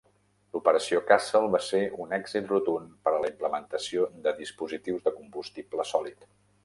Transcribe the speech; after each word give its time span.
L'operació 0.55 1.01
Castle 1.09 1.51
va 1.55 1.59
ser 1.65 1.81
un 2.05 2.15
èxit 2.17 2.49
rotund 2.53 2.95
per 3.05 3.13
a 3.17 3.19
la 3.25 3.31
implementació 3.35 4.09
de 4.25 4.35
dispositius 4.41 5.05
de 5.09 5.15
combustible 5.21 5.87
sòlid. 5.93 6.27